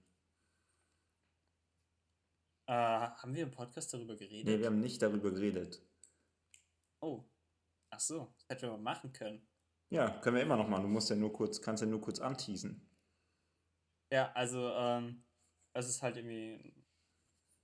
Äh, 2.68 2.72
haben 2.72 3.34
wir 3.34 3.44
im 3.44 3.50
Podcast 3.50 3.92
darüber 3.92 4.16
geredet? 4.16 4.46
Nee, 4.46 4.58
wir 4.58 4.66
haben 4.66 4.80
nicht 4.80 5.02
darüber 5.02 5.30
geredet. 5.30 5.82
Oh. 7.00 7.24
Ach 7.90 8.00
so, 8.00 8.34
das 8.36 8.48
hätten 8.48 8.62
wir 8.62 8.70
mal 8.72 8.94
machen 8.94 9.12
können. 9.12 9.46
Ja, 9.90 10.20
können 10.20 10.36
wir 10.36 10.42
immer 10.42 10.56
noch 10.56 10.68
machen. 10.68 10.82
Du 10.82 10.88
musst 10.88 11.10
ja 11.10 11.16
nur 11.16 11.32
kurz, 11.32 11.60
kannst 11.60 11.82
ja 11.82 11.88
nur 11.88 12.00
kurz 12.00 12.18
anteasen. 12.18 12.88
Ja, 14.12 14.32
also, 14.32 14.70
ähm, 14.70 15.24
es 15.72 15.88
ist 15.88 16.02
halt 16.02 16.16
irgendwie, 16.16 16.74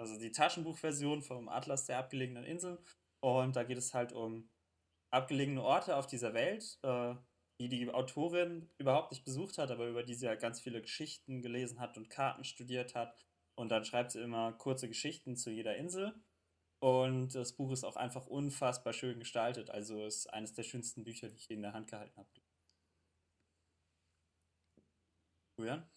also 0.03 0.19
die 0.19 0.33
Taschenbuchversion 0.33 1.23
vom 1.23 1.49
Atlas 1.49 1.87
der 1.87 1.99
abgelegenen 1.99 2.45
Inseln. 2.45 2.79
Und 3.21 3.57
da 3.57 3.65
geht 3.65 3.79
es 3.79 3.95
halt 3.95 4.13
um 4.13 4.51
abgelegene 5.11 5.63
Orte 5.63 5.97
auf 5.97 6.07
dieser 6.07 6.35
Welt, 6.35 6.79
äh, 6.83 7.15
die 7.61 7.69
die 7.69 7.89
Autorin 7.91 8.69
überhaupt 8.79 9.13
nicht 9.13 9.25
besucht 9.25 9.59
hat, 9.59 9.71
aber 9.71 9.87
über 9.89 10.03
die 10.03 10.15
sie 10.15 10.27
halt 10.27 10.41
ganz 10.41 10.61
viele 10.61 10.83
Geschichten 10.83 11.43
gelesen 11.43 11.79
hat 11.79 11.97
und 11.97 12.11
Karten 12.11 12.45
studiert 12.45 12.95
hat. 12.95 13.15
Und 13.55 13.69
dann 13.71 13.85
schreibt 13.85 14.13
sie 14.13 14.21
immer 14.21 14.53
kurze 14.53 14.89
Geschichten 14.89 15.37
zu 15.37 15.51
jeder 15.51 15.77
Insel. 15.77 16.15
Und 16.81 17.35
das 17.37 17.55
Buch 17.55 17.71
ist 17.71 17.85
auch 17.85 17.97
einfach 17.97 18.27
unfassbar 18.27 18.93
schön 18.93 19.21
gestaltet. 19.21 19.71
Also 19.71 20.05
ist 20.05 20.27
eines 20.33 20.53
der 20.53 20.65
schönsten 20.65 21.05
Bücher, 21.05 21.29
die 21.29 21.37
ich 21.37 21.49
in 21.51 21.63
der 21.63 21.75
Hand 21.75 21.89
gehalten 21.89 22.17
habe. 22.17 22.29
Julian? 25.59 25.89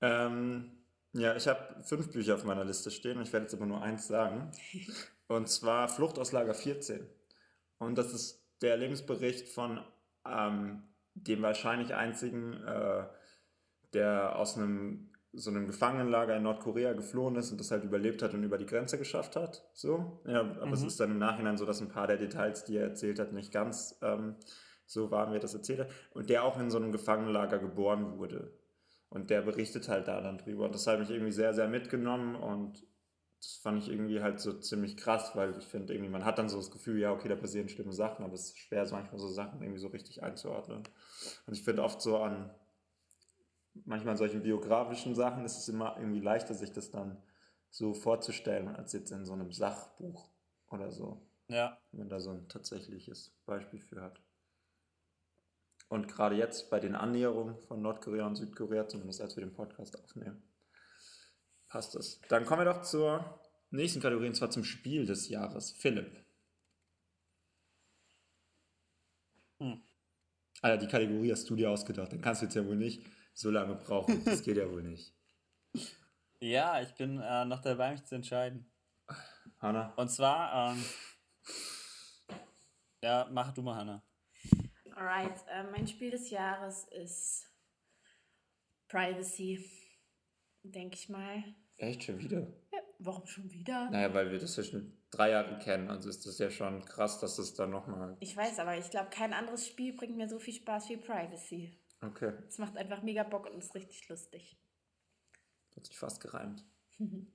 Ähm, 0.00 0.79
ja, 1.12 1.34
ich 1.36 1.48
habe 1.48 1.82
fünf 1.82 2.10
Bücher 2.12 2.34
auf 2.34 2.44
meiner 2.44 2.64
Liste 2.64 2.90
stehen 2.90 3.16
und 3.16 3.22
ich 3.24 3.32
werde 3.32 3.44
jetzt 3.46 3.54
aber 3.54 3.66
nur 3.66 3.82
eins 3.82 4.06
sagen. 4.06 4.50
Und 5.28 5.48
zwar 5.48 5.88
Flucht 5.88 6.18
aus 6.18 6.32
Lager 6.32 6.54
14. 6.54 7.06
Und 7.78 7.96
das 7.96 8.12
ist 8.12 8.44
der 8.62 8.76
Lebensbericht 8.76 9.48
von 9.48 9.80
ähm, 10.26 10.82
dem 11.14 11.40
wahrscheinlich 11.42 11.94
einzigen, 11.94 12.54
äh, 12.64 13.04
der 13.92 14.36
aus 14.36 14.56
einem 14.56 15.06
so 15.32 15.50
einem 15.50 15.66
Gefangenenlager 15.68 16.36
in 16.36 16.42
Nordkorea 16.42 16.92
geflohen 16.94 17.36
ist 17.36 17.52
und 17.52 17.60
das 17.60 17.70
halt 17.70 17.84
überlebt 17.84 18.20
hat 18.22 18.34
und 18.34 18.42
über 18.42 18.58
die 18.58 18.66
Grenze 18.66 18.98
geschafft 18.98 19.36
hat. 19.36 19.64
So. 19.72 20.20
Ja, 20.26 20.40
aber 20.40 20.72
es 20.72 20.80
Mhm. 20.80 20.86
ist 20.88 20.98
dann 20.98 21.12
im 21.12 21.18
Nachhinein 21.18 21.56
so, 21.56 21.64
dass 21.64 21.80
ein 21.80 21.88
paar 21.88 22.08
der 22.08 22.16
Details, 22.16 22.64
die 22.64 22.76
er 22.76 22.88
erzählt 22.88 23.20
hat, 23.20 23.32
nicht 23.32 23.52
ganz 23.52 23.96
ähm, 24.02 24.34
so 24.86 25.12
waren, 25.12 25.30
wie 25.30 25.36
er 25.36 25.40
das 25.40 25.54
erzählt 25.54 25.78
hat. 25.78 25.90
Und 26.12 26.28
der 26.28 26.42
auch 26.42 26.58
in 26.58 26.70
so 26.70 26.78
einem 26.78 26.90
Gefangenenlager 26.90 27.60
geboren 27.60 28.18
wurde. 28.18 28.52
Und 29.10 29.30
der 29.30 29.42
berichtet 29.42 29.88
halt 29.88 30.08
da 30.08 30.20
dann 30.22 30.38
drüber. 30.38 30.66
Und 30.66 30.74
das 30.74 30.86
hat 30.86 31.00
mich 31.00 31.10
irgendwie 31.10 31.32
sehr, 31.32 31.54
sehr 31.54 31.68
mitgenommen 31.68 32.36
und 32.36 32.84
das 33.40 33.56
fand 33.56 33.78
ich 33.82 33.90
irgendwie 33.90 34.22
halt 34.22 34.40
so 34.40 34.52
ziemlich 34.60 34.96
krass, 34.98 35.32
weil 35.34 35.56
ich 35.58 35.66
finde 35.66 35.94
irgendwie, 35.94 36.10
man 36.10 36.24
hat 36.26 36.38
dann 36.38 36.48
so 36.50 36.58
das 36.58 36.70
Gefühl, 36.70 36.98
ja, 37.00 37.12
okay, 37.12 37.28
da 37.28 37.36
passieren 37.36 37.68
schlimme 37.70 37.92
Sachen, 37.92 38.24
aber 38.24 38.34
es 38.34 38.46
ist 38.50 38.58
schwer, 38.58 38.86
so 38.86 38.94
manchmal 38.96 39.18
so 39.20 39.28
Sachen 39.28 39.62
irgendwie 39.62 39.80
so 39.80 39.88
richtig 39.88 40.22
einzuordnen. 40.22 40.82
Und 41.46 41.54
ich 41.54 41.62
finde 41.64 41.82
oft 41.84 42.02
so 42.02 42.18
an, 42.18 42.50
manchmal 43.84 44.12
an 44.12 44.18
solchen 44.18 44.42
biografischen 44.42 45.14
Sachen 45.14 45.44
ist 45.44 45.58
es 45.58 45.68
immer 45.68 45.96
irgendwie 45.98 46.20
leichter, 46.20 46.54
sich 46.54 46.72
das 46.72 46.90
dann 46.90 47.16
so 47.70 47.94
vorzustellen, 47.94 48.68
als 48.68 48.92
jetzt 48.92 49.12
in 49.12 49.24
so 49.24 49.32
einem 49.32 49.52
Sachbuch 49.52 50.30
oder 50.70 50.90
so, 50.90 51.22
Ja, 51.48 51.78
wenn 51.92 52.00
man 52.00 52.08
da 52.08 52.20
so 52.20 52.30
ein 52.30 52.48
tatsächliches 52.48 53.32
Beispiel 53.46 53.80
für 53.80 54.02
hat. 54.02 54.20
Und 55.90 56.06
gerade 56.06 56.36
jetzt 56.36 56.70
bei 56.70 56.78
den 56.78 56.94
Annäherungen 56.94 57.58
von 57.58 57.82
Nordkorea 57.82 58.24
und 58.24 58.36
Südkorea, 58.36 58.86
zumindest 58.86 59.20
als 59.20 59.34
wir 59.34 59.44
den 59.44 59.52
Podcast 59.52 60.00
aufnehmen, 60.00 60.40
passt 61.66 61.96
es. 61.96 62.20
Dann 62.28 62.44
kommen 62.44 62.60
wir 62.60 62.72
doch 62.72 62.82
zur 62.82 63.40
nächsten 63.70 64.00
Kategorie, 64.00 64.28
und 64.28 64.36
zwar 64.36 64.50
zum 64.50 64.62
Spiel 64.62 65.04
des 65.04 65.28
Jahres. 65.28 65.72
Philipp. 65.72 66.24
Hm. 69.58 69.82
Ah 70.62 70.68
ja, 70.68 70.76
die 70.76 70.86
Kategorie 70.86 71.32
hast 71.32 71.50
du 71.50 71.56
dir 71.56 71.68
ausgedacht. 71.68 72.12
Dann 72.12 72.20
kannst 72.20 72.42
du 72.42 72.46
jetzt 72.46 72.54
ja 72.54 72.64
wohl 72.64 72.76
nicht 72.76 73.04
so 73.34 73.50
lange 73.50 73.74
brauchen. 73.74 74.22
Das 74.24 74.44
geht 74.44 74.58
ja 74.58 74.70
wohl 74.70 74.84
nicht. 74.84 75.12
Ja, 76.38 76.80
ich 76.80 76.94
bin 76.94 77.20
äh, 77.20 77.44
noch 77.46 77.62
dabei, 77.62 77.90
mich 77.90 78.04
zu 78.04 78.14
entscheiden. 78.14 78.70
Hanna? 79.58 79.92
Und 79.96 80.08
zwar, 80.08 80.70
ähm, 80.70 80.84
ja, 83.02 83.28
mach 83.32 83.52
du 83.52 83.62
mal, 83.62 83.74
Hanna. 83.74 84.04
Alright, 85.00 85.42
äh, 85.48 85.62
mein 85.70 85.86
Spiel 85.86 86.10
des 86.10 86.28
Jahres 86.28 86.84
ist 86.90 87.48
Privacy. 88.88 89.64
Denke 90.62 90.96
ich 90.96 91.08
mal. 91.08 91.42
Echt 91.78 92.04
schon 92.04 92.18
wieder? 92.18 92.40
Ja, 92.70 92.80
warum 92.98 93.26
schon 93.26 93.50
wieder? 93.50 93.88
Naja, 93.88 94.12
weil 94.12 94.30
wir 94.30 94.38
das 94.38 94.56
ja 94.56 94.62
schon 94.62 94.94
drei 95.10 95.30
Jahre 95.30 95.58
kennen. 95.58 95.88
Also 95.88 96.10
ist 96.10 96.26
das 96.26 96.38
ja 96.38 96.50
schon 96.50 96.84
krass, 96.84 97.18
dass 97.18 97.38
es 97.38 97.54
dann 97.54 97.70
nochmal. 97.70 98.18
Ich 98.20 98.36
weiß, 98.36 98.58
aber 98.58 98.76
ich 98.76 98.90
glaube, 98.90 99.08
kein 99.08 99.32
anderes 99.32 99.66
Spiel 99.66 99.94
bringt 99.94 100.18
mir 100.18 100.28
so 100.28 100.38
viel 100.38 100.52
Spaß 100.52 100.90
wie 100.90 100.98
Privacy. 100.98 101.80
Okay, 102.02 102.34
Es 102.46 102.58
macht 102.58 102.76
einfach 102.76 103.02
mega 103.02 103.22
Bock 103.22 103.46
und 103.46 103.56
ist 103.56 103.74
richtig 103.74 104.06
lustig. 104.10 104.58
hat 105.74 105.86
sich 105.86 105.96
fast 105.98 106.20
gereimt. 106.20 106.62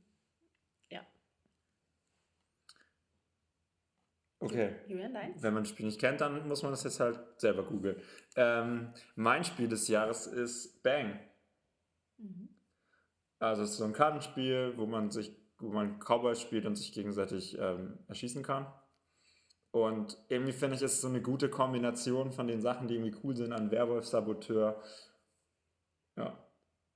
Ja. 0.92 1.04
Okay. 4.46 4.76
Julian, 4.88 5.14
deins? 5.14 5.42
Wenn 5.42 5.54
man 5.54 5.64
das 5.64 5.70
Spiel 5.70 5.86
nicht 5.86 6.00
kennt, 6.00 6.22
dann 6.22 6.48
muss 6.48 6.62
man 6.62 6.72
das 6.72 6.84
jetzt 6.84 7.00
halt 7.00 7.20
selber 7.38 7.64
googeln. 7.64 8.00
Ähm, 8.36 8.94
mein 9.16 9.44
Spiel 9.44 9.68
des 9.68 9.88
Jahres 9.88 10.28
ist 10.28 10.84
Bang. 10.84 11.20
Also 13.40 13.64
es 13.64 13.72
ist 13.72 13.78
so 13.78 13.86
ein 13.86 13.94
Kartenspiel, 13.94 14.74
wo 14.78 14.86
man 14.86 15.10
sich, 15.10 15.36
wo 15.58 15.70
man 15.70 16.00
Cowboys 16.00 16.40
spielt 16.40 16.66
und 16.66 16.76
sich 16.76 16.94
gegenseitig 16.94 17.58
ähm, 17.60 17.98
erschießen 18.08 18.44
kann. 18.44 18.68
Und 19.72 20.18
irgendwie 20.30 20.54
finde 20.54 20.76
ich, 20.76 20.82
es 20.82 20.94
ist 20.94 21.02
so 21.02 21.10
eine 21.10 21.22
gute 21.22 21.50
Kombination 21.50 22.32
von 22.32 22.48
den 22.48 22.62
Sachen, 22.62 22.88
die 22.88 22.96
irgendwie 22.96 23.18
cool 23.24 23.36
sind, 23.36 23.52
an 23.52 23.72
Werwolf, 23.72 24.06
Saboteur, 24.06 24.82
ja. 26.18 26.38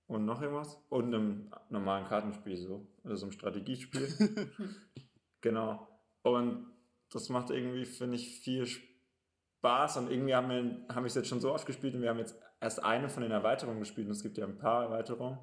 Und 0.07 0.25
noch 0.25 0.41
irgendwas? 0.41 0.81
Und 0.89 1.13
einem 1.13 1.51
normalen 1.69 2.07
Kartenspiel 2.07 2.57
so. 2.57 2.87
Also 3.03 3.17
so 3.17 3.25
einem 3.25 3.31
Strategiespiel. 3.31 4.09
genau. 5.41 5.87
Und 6.23 6.65
das 7.11 7.29
macht 7.29 7.49
irgendwie, 7.49 7.85
finde 7.85 8.15
ich, 8.15 8.39
viel 8.39 8.65
Spaß. 8.65 9.97
Und 9.97 10.11
irgendwie 10.11 10.35
haben 10.35 10.49
wir 10.49 10.95
haben 10.95 11.05
es 11.05 11.15
jetzt 11.15 11.27
schon 11.27 11.41
so 11.41 11.53
oft 11.53 11.65
gespielt 11.65 11.95
und 11.95 12.01
wir 12.01 12.09
haben 12.09 12.19
jetzt 12.19 12.35
erst 12.61 12.83
eine 12.83 13.09
von 13.09 13.23
den 13.23 13.31
Erweiterungen 13.31 13.79
gespielt 13.79 14.07
und 14.07 14.13
es 14.13 14.23
gibt 14.23 14.37
ja 14.37 14.45
ein 14.45 14.57
paar 14.57 14.83
Erweiterungen. 14.83 15.39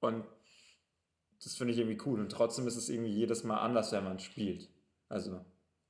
Und 0.00 0.24
das 1.42 1.54
finde 1.54 1.72
ich 1.72 1.78
irgendwie 1.78 2.00
cool. 2.06 2.20
Und 2.20 2.30
trotzdem 2.30 2.66
ist 2.66 2.76
es 2.76 2.88
irgendwie 2.88 3.12
jedes 3.12 3.44
Mal 3.44 3.58
anders, 3.58 3.92
wenn 3.92 4.04
man 4.04 4.18
spielt. 4.18 4.68
Also, 5.08 5.44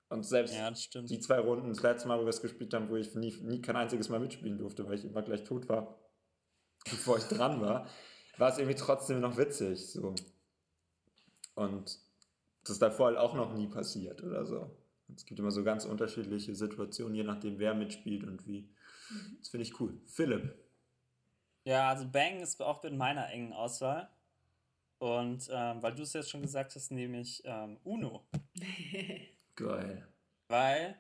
und 0.08 0.24
selbst 0.24 0.54
Ja, 0.54 0.70
die 0.70 1.20
zwei 1.20 1.38
Runden, 1.38 1.68
das 1.70 1.82
letzte 1.82 2.08
Mal, 2.08 2.18
wo 2.18 2.24
wir 2.24 2.28
es 2.28 2.42
gespielt 2.42 2.74
haben, 2.74 2.90
wo 2.90 2.96
ich 2.96 3.14
nie, 3.14 3.34
nie 3.42 3.62
kein 3.62 3.76
einziges 3.76 4.08
Mal 4.08 4.20
mitspielen 4.20 4.58
durfte, 4.58 4.86
weil 4.86 4.94
ich 4.94 5.04
immer 5.04 5.22
gleich 5.22 5.44
tot 5.44 5.68
war, 5.68 5.98
bevor 6.84 7.18
ich 7.18 7.24
dran 7.24 7.60
war, 7.60 7.86
war 8.38 8.50
es 8.50 8.58
irgendwie 8.58 8.76
trotzdem 8.76 9.20
noch 9.20 9.36
witzig. 9.36 9.90
So. 9.90 10.14
Und 11.54 11.98
das 12.62 12.70
ist 12.70 12.82
davor 12.82 13.06
halt 13.06 13.18
auch 13.18 13.34
noch 13.34 13.54
nie 13.54 13.68
passiert 13.68 14.22
oder 14.22 14.44
so. 14.44 14.70
Es 15.16 15.26
gibt 15.26 15.40
immer 15.40 15.50
so 15.50 15.64
ganz 15.64 15.84
unterschiedliche 15.84 16.54
Situationen, 16.54 17.14
je 17.14 17.24
nachdem, 17.24 17.58
wer 17.58 17.74
mitspielt 17.74 18.24
und 18.24 18.46
wie. 18.46 18.68
Das 19.38 19.48
finde 19.48 19.64
ich 19.64 19.78
cool. 19.80 20.00
Philipp. 20.06 20.54
Ja, 21.64 21.90
also 21.90 22.08
Bang 22.08 22.40
ist 22.40 22.60
auch 22.60 22.84
in 22.84 22.96
meiner 22.96 23.28
engen 23.30 23.52
Auswahl. 23.52 24.10
Und 24.98 25.48
ähm, 25.50 25.82
weil 25.82 25.94
du 25.94 26.02
es 26.02 26.12
jetzt 26.12 26.30
schon 26.30 26.42
gesagt 26.42 26.74
hast, 26.76 26.90
nehme 26.90 27.20
ich 27.20 27.42
ähm, 27.44 27.78
Uno. 27.82 28.24
Geil. 29.56 30.08
Weil 30.48 30.96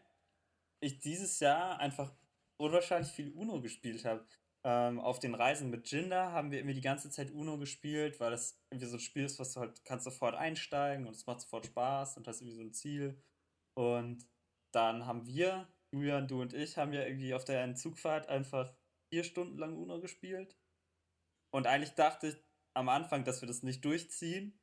ich 0.80 0.98
dieses 0.98 1.38
Jahr 1.40 1.78
einfach 1.78 2.12
unwahrscheinlich 2.56 3.12
viel 3.12 3.32
Uno 3.32 3.60
gespielt 3.60 4.04
habe. 4.04 4.26
Ähm, 4.64 5.00
auf 5.00 5.18
den 5.18 5.34
Reisen 5.34 5.70
mit 5.70 5.90
Jinder 5.90 6.32
haben 6.32 6.50
wir 6.50 6.58
irgendwie 6.58 6.74
die 6.74 6.80
ganze 6.80 7.10
Zeit 7.10 7.32
Uno 7.32 7.58
gespielt, 7.58 8.20
weil 8.20 8.30
das 8.30 8.60
irgendwie 8.70 8.86
so 8.86 8.96
ein 8.96 9.00
Spiel 9.00 9.24
ist, 9.24 9.38
was 9.38 9.52
du 9.52 9.60
halt 9.60 9.84
kannst 9.84 10.04
sofort 10.04 10.36
einsteigen 10.36 11.06
und 11.06 11.14
es 11.14 11.26
macht 11.26 11.40
sofort 11.40 11.66
Spaß 11.66 12.16
und 12.16 12.28
hast 12.28 12.40
irgendwie 12.40 12.56
so 12.56 12.62
ein 12.62 12.72
Ziel. 12.72 13.20
Und 13.74 14.26
dann 14.72 15.06
haben 15.06 15.26
wir, 15.26 15.68
Julian, 15.92 16.28
du 16.28 16.40
und 16.40 16.54
ich, 16.54 16.76
haben 16.78 16.92
ja 16.92 17.04
irgendwie 17.04 17.34
auf 17.34 17.44
der 17.44 17.74
Zugfahrt 17.74 18.28
einfach 18.28 18.74
vier 19.12 19.24
Stunden 19.24 19.58
lang 19.58 19.76
Uno 19.76 20.00
gespielt. 20.00 20.56
Und 21.54 21.66
eigentlich 21.66 21.94
dachte 21.94 22.28
ich 22.28 22.36
am 22.74 22.88
Anfang, 22.88 23.24
dass 23.24 23.42
wir 23.42 23.48
das 23.48 23.62
nicht 23.62 23.84
durchziehen 23.84 24.58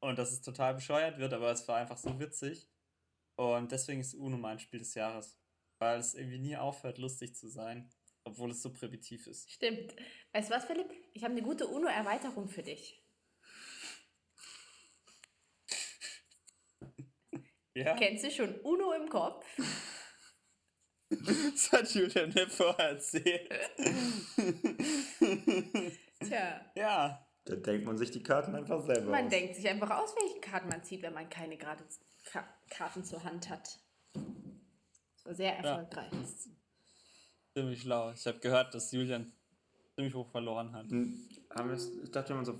und 0.00 0.18
dass 0.18 0.30
es 0.30 0.40
total 0.40 0.74
bescheuert 0.74 1.18
wird, 1.18 1.32
aber 1.32 1.50
es 1.50 1.66
war 1.66 1.76
einfach 1.76 1.98
so 1.98 2.20
witzig. 2.20 2.70
Und 3.36 3.72
deswegen 3.72 4.00
ist 4.00 4.14
Uno 4.14 4.36
mein 4.36 4.58
Spiel 4.58 4.78
des 4.80 4.94
Jahres. 4.94 5.38
Weil 5.80 6.00
es 6.00 6.14
irgendwie 6.14 6.40
nie 6.40 6.56
aufhört, 6.56 6.98
lustig 6.98 7.36
zu 7.36 7.48
sein, 7.48 7.88
obwohl 8.24 8.50
es 8.50 8.62
so 8.62 8.72
primitiv 8.72 9.26
ist. 9.28 9.50
Stimmt. 9.50 9.94
Weißt 10.32 10.50
du 10.50 10.54
was, 10.54 10.64
Philipp? 10.64 10.90
Ich 11.12 11.22
habe 11.22 11.32
eine 11.32 11.42
gute 11.42 11.68
UNO-Erweiterung 11.68 12.48
für 12.48 12.62
dich. 12.62 13.00
Ja, 17.78 17.94
Kennst 17.96 18.24
du 18.24 18.30
schon 18.30 18.54
UNO 18.62 18.92
im 18.92 19.08
Kopf? 19.08 19.46
das 21.10 21.72
hat 21.72 21.88
Julian 21.94 22.32
mir 22.34 22.48
vorher 22.48 22.90
erzählt. 22.90 23.50
Tja, 26.20 26.60
ja, 26.74 27.26
Da 27.44 27.54
denkt 27.56 27.86
man 27.86 27.96
sich 27.96 28.10
die 28.10 28.22
Karten 28.22 28.54
einfach 28.54 28.82
selber 28.84 29.10
man 29.10 29.24
aus. 29.26 29.30
denkt 29.30 29.54
sich 29.56 29.68
einfach 29.68 29.90
aus, 29.90 30.14
welche 30.20 30.40
Karten 30.40 30.68
man 30.68 30.82
zieht, 30.84 31.02
wenn 31.02 31.14
man 31.14 31.28
keine 31.30 31.56
gerade 31.56 31.84
Ka 32.24 32.44
Karten 32.70 33.04
zur 33.04 33.22
Hand 33.24 33.48
hat. 33.48 33.78
Das 34.12 35.24
war 35.24 35.34
sehr 35.34 35.56
erfolgreich. 35.56 36.10
ziemlich 37.54 37.80
schlau. 37.82 38.10
Ich 38.12 38.26
habe 38.26 38.38
gehört, 38.40 38.74
dass 38.74 38.92
Julian 38.92 39.32
ziemlich 39.94 40.14
hoch 40.14 40.28
verloren 40.30 40.72
hat. 40.74 40.90
Hm, 40.90 41.28
Haben 41.56 41.70
wir 41.70 41.76
ich 42.04 42.10
dachte 42.10 42.32
immer 42.34 42.44
so, 42.44 42.58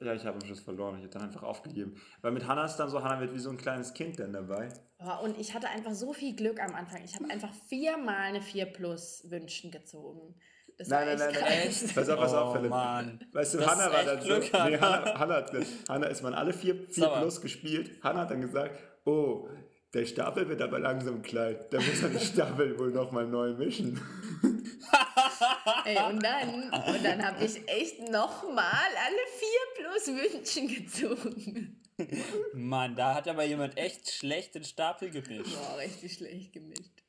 ja, 0.00 0.14
ich 0.14 0.24
habe 0.24 0.36
am 0.40 0.44
Schluss 0.44 0.60
verloren, 0.60 0.96
ich 0.96 1.02
habe 1.02 1.12
dann 1.12 1.22
einfach 1.22 1.42
aufgegeben. 1.42 1.94
Weil 2.22 2.32
mit 2.32 2.46
Hannah 2.46 2.64
ist 2.64 2.76
dann 2.76 2.88
so, 2.88 3.02
Hannah 3.02 3.20
wird 3.20 3.34
wie 3.34 3.38
so 3.38 3.50
ein 3.50 3.56
kleines 3.58 3.92
Kind 3.94 4.18
dann 4.18 4.32
dabei. 4.32 4.68
Oh, 4.98 5.24
und 5.24 5.38
ich 5.38 5.54
hatte 5.54 5.68
einfach 5.68 5.92
so 5.92 6.12
viel 6.12 6.34
Glück 6.34 6.60
am 6.60 6.74
Anfang. 6.74 7.02
Ich 7.04 7.14
habe 7.14 7.28
einfach 7.30 7.52
viermal 7.68 8.16
eine 8.28 8.40
4 8.42 8.66
Plus 8.66 9.24
Wünschen 9.30 9.70
gezogen. 9.70 10.34
Das 10.78 10.88
Nein, 10.88 11.08
war 11.08 11.16
nein, 11.16 11.28
echt 11.28 11.40
nein, 11.40 11.50
nein. 11.50 11.62
krass. 11.68 11.94
Pass 11.94 12.08
auf, 12.08 12.18
pass 12.20 12.32
auf, 12.34 12.48
Oh, 12.48 12.56
Philipp. 12.56 12.70
Mann. 12.70 13.20
Weißt 13.32 13.54
du, 13.54 13.58
Das 13.58 13.66
Hannah 13.66 13.92
war 13.92 14.04
dann 14.04 14.20
Glück, 14.20 14.44
so. 14.44 14.56
Nee, 14.64 14.78
Hannah. 14.78 14.80
Hannah, 14.80 15.18
Hannah, 15.18 15.34
hat 15.34 15.52
Hannah 15.88 16.06
ist 16.06 16.22
man 16.22 16.32
alle 16.34 16.52
vier, 16.54 16.74
vier 16.88 17.04
Sauer. 17.04 17.18
plus 17.18 17.40
gespielt. 17.42 18.02
Hannah 18.02 18.20
hat 18.20 18.30
dann 18.30 18.40
gesagt, 18.40 18.78
oh, 19.04 19.46
der 19.92 20.06
Stapel 20.06 20.48
wird 20.48 20.62
aber 20.62 20.78
langsam 20.78 21.20
klein. 21.20 21.58
Da 21.70 21.78
muss 21.78 22.02
er 22.02 22.08
den 22.08 22.20
Stapel 22.20 22.78
wohl 22.78 22.92
nochmal 22.92 23.26
neu 23.26 23.52
mischen. 23.54 24.00
Ey, 25.84 25.96
und 26.10 26.22
dann, 26.22 26.48
und 26.72 27.04
dann 27.04 27.24
habe 27.26 27.44
ich 27.44 27.56
echt 27.68 28.00
nochmal 28.10 28.64
alle 28.64 29.24
4 29.38 29.48
Plus 29.80 30.06
Wünschen 30.08 30.68
gezogen. 30.68 31.82
Mann, 32.54 32.96
da 32.96 33.14
hat 33.14 33.28
aber 33.28 33.44
jemand 33.44 33.76
echt 33.76 34.10
schlecht 34.10 34.54
den 34.54 34.64
Stapel 34.64 35.10
gemischt. 35.10 35.54
Boah, 35.54 35.76
richtig 35.78 36.14
schlecht 36.14 36.52
gemischt. 36.52 37.02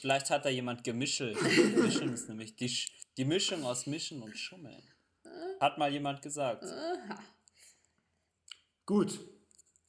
Vielleicht 0.00 0.30
hat 0.30 0.44
da 0.44 0.48
jemand 0.48 0.82
gemischelt. 0.82 1.40
Mischen 1.76 2.12
ist 2.12 2.28
nämlich 2.28 2.56
die, 2.56 2.68
Sch- 2.68 2.90
die 3.16 3.24
Mischung 3.24 3.64
aus 3.64 3.86
Mischen 3.86 4.20
und 4.22 4.36
Schummeln. 4.36 4.82
Hat 5.60 5.78
mal 5.78 5.92
jemand 5.92 6.20
gesagt. 6.22 6.64
Gut. 8.84 9.20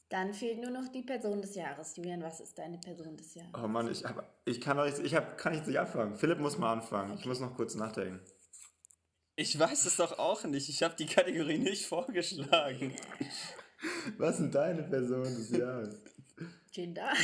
Dann 0.10 0.32
fehlt 0.36 0.62
nur 0.62 0.70
noch 0.70 0.90
die 0.92 1.02
Person 1.02 1.42
des 1.42 1.56
Jahres. 1.56 1.96
Julian, 1.98 2.22
was 2.22 2.40
ist 2.40 2.56
deine 2.56 2.78
Person 2.78 3.18
des 3.18 3.34
Jahres? 3.34 3.52
Oh 3.64 3.68
Mann, 3.68 3.90
ich, 3.90 4.04
hab, 4.06 4.24
ich, 4.46 4.62
kann, 4.62 4.78
doch 4.78 4.86
nicht, 4.86 5.00
ich 5.00 5.16
hab, 5.16 5.36
kann 5.40 5.54
nicht 5.54 5.80
anfangen. 5.80 6.16
Philipp 6.16 6.38
muss 6.40 6.60
mal 6.60 6.72
anfangen. 6.74 7.18
Ich 7.18 7.26
muss 7.26 7.40
noch 7.40 7.56
kurz 7.56 7.74
nachdenken. 7.74 8.20
Ich 9.36 9.58
weiß 9.58 9.86
es 9.86 9.98
doch 9.98 10.20
auch 10.20 10.44
nicht. 10.44 10.70
Ich 10.70 10.84
habe 10.84 10.96
die 10.96 11.08
Kategorie 11.08 11.58
nicht 11.58 11.86
vorgeschlagen. 11.86 12.96
Was 14.18 14.38
sind 14.38 14.54
deine 14.54 14.84
Person 14.84 15.24
des 15.24 15.50
Jahres? 15.50 15.96
Jinder. 16.72 17.12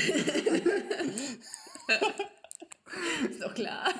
ist 3.29 3.41
doch 3.41 3.53
klar. 3.53 3.93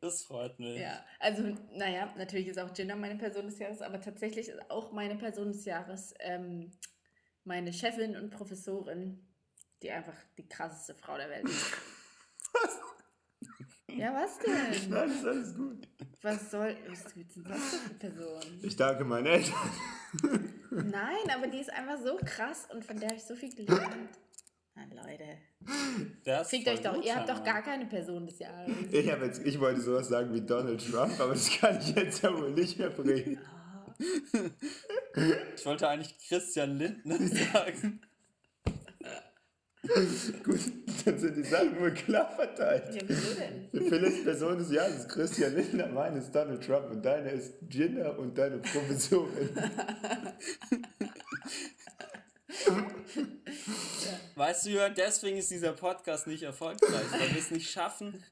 Das 0.00 0.22
freut 0.22 0.58
mich. 0.60 0.80
Ja, 0.80 1.04
also, 1.18 1.42
naja, 1.72 2.14
natürlich 2.16 2.46
ist 2.46 2.58
auch 2.58 2.74
Jinder 2.76 2.96
meine 2.96 3.16
Person 3.16 3.46
des 3.46 3.58
Jahres, 3.58 3.82
aber 3.82 4.00
tatsächlich 4.00 4.48
ist 4.48 4.70
auch 4.70 4.92
meine 4.92 5.16
Person 5.16 5.52
des 5.52 5.64
Jahres 5.64 6.14
ähm, 6.20 6.70
meine 7.42 7.72
Chefin 7.72 8.16
und 8.16 8.30
Professorin, 8.30 9.26
die 9.82 9.90
einfach 9.90 10.16
die 10.38 10.48
krasseste 10.48 10.94
Frau 10.94 11.16
der 11.16 11.28
Welt 11.28 11.48
ist. 11.48 11.72
Ja, 13.96 14.14
was 14.14 14.38
denn? 14.38 14.90
Nein, 14.90 15.10
ist 15.10 15.24
alles 15.24 15.54
gut. 15.54 15.88
Was 16.22 16.50
soll. 16.50 16.76
Was 16.88 17.00
ist 17.00 17.36
denn 17.36 17.44
das 17.44 17.58
für 17.58 17.88
eine 17.88 17.98
Person? 17.98 18.60
Ich 18.62 18.76
danke 18.76 19.04
meinen 19.04 19.26
Eltern. 19.26 19.54
Nein, 20.70 21.30
aber 21.34 21.46
die 21.46 21.60
ist 21.60 21.72
einfach 21.72 21.98
so 21.98 22.16
krass 22.24 22.68
und 22.72 22.84
von 22.84 22.98
der 22.98 23.08
habe 23.08 23.18
ich 23.18 23.24
so 23.24 23.34
viel 23.34 23.54
gelernt. 23.54 24.10
Na, 24.74 24.84
Leute. 24.84 25.24
Das 26.24 26.50
Fickt 26.50 26.68
euch 26.68 26.80
doch, 26.82 27.02
ihr 27.02 27.14
habt 27.14 27.28
doch 27.28 27.42
gar 27.42 27.62
keine 27.62 27.86
Person 27.86 28.26
des 28.26 28.38
Jahres. 28.38 28.70
Ich, 28.90 29.10
hab 29.10 29.22
jetzt, 29.22 29.44
ich 29.44 29.58
wollte 29.58 29.80
sowas 29.80 30.08
sagen 30.08 30.32
wie 30.34 30.42
Donald 30.42 30.84
Trump, 30.90 31.18
aber 31.18 31.32
das 31.32 31.50
kann 31.50 31.78
ich 31.80 31.94
jetzt 31.94 32.22
ja 32.22 32.36
wohl 32.36 32.52
nicht 32.52 32.78
mehr 32.78 32.90
bringen. 32.90 33.38
Ich 35.56 35.64
wollte 35.64 35.88
eigentlich 35.88 36.14
Christian 36.28 36.76
Lindner 36.76 37.16
sagen. 37.52 38.02
Gut, 40.44 40.60
dann 41.06 41.18
sind 41.20 41.36
die 41.36 41.42
Sachen 41.44 41.80
wohl 41.80 41.94
klar 41.94 42.30
verteilt. 42.36 42.94
Ja, 42.94 43.00
wieso 43.06 43.34
denn? 43.34 43.70
Der 43.72 43.82
Philips 43.82 44.24
Person 44.24 44.58
des 44.58 44.70
Jahres 44.70 44.96
ist 44.96 45.08
Christian 45.08 45.54
Lindner, 45.54 45.86
meine 45.88 46.18
ist 46.18 46.34
Donald 46.34 46.62
Trump 46.64 46.90
und 46.90 47.02
deine 47.04 47.30
ist 47.30 47.54
Jinder 47.70 48.18
und 48.18 48.36
deine 48.36 48.58
Professorin. 48.58 49.48
Weißt 54.34 54.66
du, 54.66 54.70
Jörn, 54.70 54.94
deswegen 54.96 55.38
ist 55.38 55.50
dieser 55.50 55.72
Podcast 55.72 56.26
nicht 56.26 56.42
erfolgreich, 56.42 57.10
weil 57.12 57.32
wir 57.32 57.38
es 57.40 57.50
nicht 57.50 57.70
schaffen, 57.70 58.22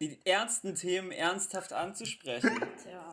die 0.00 0.20
ernsten 0.24 0.74
Themen 0.74 1.10
ernsthaft 1.10 1.72
anzusprechen. 1.72 2.50
Tja. 2.82 3.12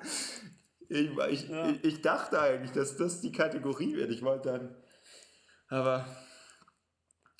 Ich, 0.88 1.10
ich, 1.32 1.50
Ja. 1.50 1.70
ich, 1.70 1.84
ich 1.84 2.02
dachte 2.02 2.40
eigentlich, 2.40 2.72
dass 2.72 2.96
das 2.98 3.22
die 3.22 3.32
Kategorie 3.32 3.96
wird. 3.96 4.12
Ich 4.12 4.22
wollte 4.22 4.50
dann. 4.50 4.76
Aber. 5.70 6.06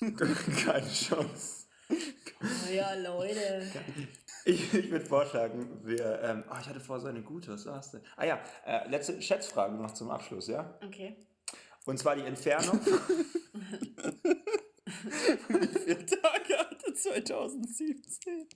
Keine 0.00 0.88
Chance. 0.92 1.65
Oh 1.90 2.72
ja, 2.72 2.94
Leute. 2.94 3.62
Ich, 4.44 4.72
ich 4.74 4.90
würde 4.90 5.04
vorschlagen, 5.04 5.80
wir. 5.84 6.20
Ähm, 6.22 6.44
oh, 6.50 6.54
ich 6.60 6.68
hatte 6.68 6.80
vor 6.80 7.00
so 7.00 7.08
eine 7.08 7.22
gute, 7.22 7.52
was 7.52 7.66
war's 7.66 7.90
denn? 7.90 8.00
Ah 8.16 8.24
ja, 8.24 8.38
äh, 8.64 8.88
letzte 8.88 9.20
Schätzfrage 9.20 9.74
noch 9.74 9.92
zum 9.92 10.10
Abschluss, 10.10 10.48
ja? 10.48 10.78
Okay. 10.84 11.16
Und 11.84 11.98
zwar 11.98 12.16
die 12.16 12.22
Entfernung. 12.22 12.80
Wie 15.48 15.66
viele 15.78 16.06
Tage 16.06 16.58
hatte 16.58 16.94
2017? 16.94 18.48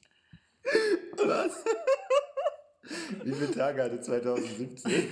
was? 1.25 1.64
Wie 3.25 3.32
viele 3.32 3.50
Tage 3.52 3.82
hatte 3.84 4.00
2017? 4.00 5.06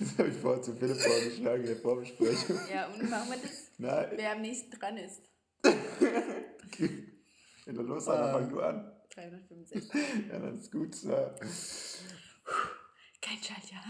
das 0.00 0.18
habe 0.18 0.28
ich 0.28 0.36
vorhin 0.36 0.62
zu 0.62 0.74
Philipp 0.74 1.00
vorgeschlagen 1.00 1.62
in 1.62 1.68
der 1.68 1.76
Vorbesprechung. 1.76 2.60
Ja, 2.72 2.86
und 2.88 3.10
machen 3.10 3.30
wir 3.30 3.38
das, 3.38 3.71
Nein, 3.82 4.12
wer 4.16 4.32
am 4.32 4.40
nächsten 4.42 4.70
dran 4.78 4.96
ist. 4.96 5.22
wenn 5.62 5.74
du 7.74 7.82
los 7.82 8.06
hast, 8.06 8.16
dann 8.16 8.32
fang 8.32 8.48
du 8.48 8.60
an. 8.60 8.92
365. 9.10 9.92
Ja, 10.30 10.38
das 10.38 10.60
ist 10.60 10.70
gut. 10.72 10.94
So. 10.94 11.10
Kein 13.20 13.38
Schaltjahr. 13.42 13.84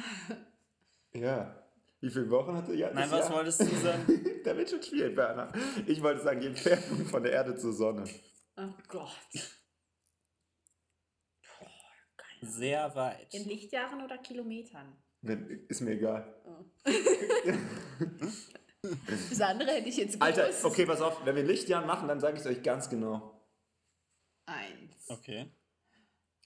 Ja. 1.13 1.59
Wie 2.01 2.11
viele 2.11 2.29
Wochen 2.31 2.57
hatte 2.57 2.75
ja 2.75 2.91
Nein, 2.93 3.09
was 3.11 3.29
Jahr? 3.29 3.37
wolltest 3.37 3.61
du 3.61 3.67
sagen? 3.77 4.27
Da 4.45 4.57
wird 4.57 4.71
schon 4.71 4.83
schwierig, 4.83 5.15
Berner. 5.15 5.53
Ich 5.87 6.03
wollte 6.03 6.21
sagen, 6.21 6.41
die 6.41 6.49
Entfernung 6.49 7.07
von 7.07 7.23
der 7.23 7.31
Erde 7.31 7.55
zur 7.55 7.73
Sonne. 7.73 8.03
Oh 8.57 8.71
Gott. 8.89 9.17
Boah, 11.61 11.71
keine 12.17 12.51
Sehr 12.51 12.93
weit. 12.97 13.33
In 13.33 13.45
Lichtjahren 13.45 14.03
oder 14.03 14.19
Kilometern? 14.19 14.97
Wenn, 15.21 15.65
ist 15.69 15.81
mir 15.81 15.93
egal. 15.93 16.35
Das 19.31 19.41
andere 19.41 19.71
hätte 19.71 19.89
ich 19.89 19.97
jetzt 19.97 20.21
Alter, 20.21 20.49
gewusst. 20.49 20.65
okay, 20.65 20.87
pass 20.87 21.01
auf. 21.01 21.25
Wenn 21.25 21.37
wir 21.37 21.45
Lichtjahren 21.45 21.87
machen, 21.87 22.09
dann 22.09 22.19
sage 22.19 22.35
ich 22.35 22.41
es 22.41 22.47
euch 22.47 22.63
ganz 22.63 22.91
genau. 22.91 23.41
Eins. 24.47 25.09
Okay. 25.09 25.53